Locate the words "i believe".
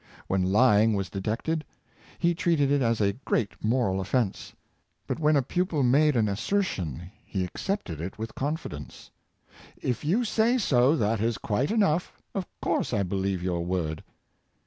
12.95-13.43